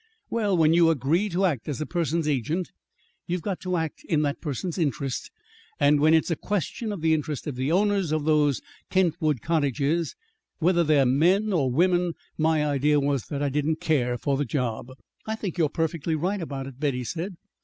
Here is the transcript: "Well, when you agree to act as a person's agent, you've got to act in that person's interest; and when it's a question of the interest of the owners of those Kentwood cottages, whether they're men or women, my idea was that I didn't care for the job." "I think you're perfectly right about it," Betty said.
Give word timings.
"Well, 0.31 0.57
when 0.57 0.73
you 0.73 0.89
agree 0.89 1.29
to 1.29 1.45
act 1.45 1.67
as 1.67 1.79
a 1.79 1.85
person's 1.85 2.27
agent, 2.27 2.71
you've 3.27 3.43
got 3.43 3.59
to 3.59 3.77
act 3.77 4.03
in 4.09 4.23
that 4.23 4.41
person's 4.41 4.79
interest; 4.79 5.29
and 5.79 5.99
when 5.99 6.15
it's 6.15 6.31
a 6.31 6.35
question 6.35 6.91
of 6.91 7.01
the 7.01 7.13
interest 7.13 7.45
of 7.45 7.53
the 7.55 7.71
owners 7.71 8.11
of 8.11 8.25
those 8.25 8.61
Kentwood 8.89 9.43
cottages, 9.43 10.15
whether 10.57 10.83
they're 10.83 11.05
men 11.05 11.53
or 11.53 11.69
women, 11.71 12.13
my 12.35 12.65
idea 12.65 12.99
was 12.99 13.27
that 13.27 13.43
I 13.43 13.49
didn't 13.49 13.79
care 13.79 14.17
for 14.17 14.37
the 14.37 14.43
job." 14.43 14.87
"I 15.27 15.35
think 15.35 15.59
you're 15.59 15.69
perfectly 15.69 16.15
right 16.15 16.41
about 16.41 16.65
it," 16.65 16.79
Betty 16.79 17.03
said. 17.03 17.37